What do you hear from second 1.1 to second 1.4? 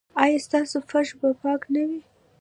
به